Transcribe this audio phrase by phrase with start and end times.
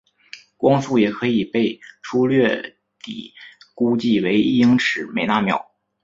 [0.57, 3.35] 光速也可以被初略地
[3.75, 5.75] 估计为一英尺每纳秒。